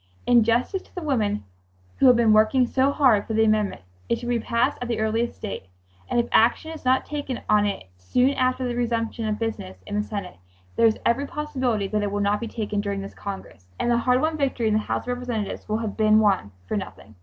"In 0.25 0.43
justice 0.43 0.81
to 0.81 0.95
the 0.95 1.03
women 1.03 1.43
who 1.97 2.07
have 2.07 2.15
been 2.15 2.33
working 2.33 2.65
so 2.65 2.91
hard 2.91 3.27
for 3.27 3.35
the 3.35 3.43
amendment 3.43 3.83
it 4.09 4.17
should 4.17 4.29
be 4.29 4.39
passed 4.39 4.79
at 4.81 4.87
the 4.87 4.97
earliest 4.99 5.39
date, 5.43 5.67
and 6.09 6.19
if 6.19 6.27
action 6.31 6.71
is 6.71 6.83
not 6.83 7.05
taken 7.05 7.41
on 7.47 7.67
it 7.67 7.83
soon 7.97 8.31
after 8.31 8.67
the 8.67 8.73
resumption 8.75 9.27
of 9.27 9.37
business 9.37 9.83
in 9.85 9.93
the 9.93 10.01
Senate 10.01 10.37
there 10.75 10.87
is 10.87 10.97
every 11.05 11.27
possibility 11.27 11.87
that 11.87 12.01
it 12.01 12.11
will 12.11 12.19
not 12.19 12.39
be 12.39 12.47
taken 12.47 12.81
during 12.81 13.01
this 13.01 13.13
Congress, 13.13 13.67
and 13.79 13.91
the 13.91 13.97
hard 13.97 14.19
won 14.21 14.35
victory 14.37 14.65
in 14.67 14.73
the 14.73 14.79
House 14.79 15.03
of 15.03 15.09
Representatives 15.09 15.69
will 15.69 15.77
have 15.77 15.95
been 15.95 16.19
won 16.19 16.49
for 16.67 16.75
nothing." 16.75 17.13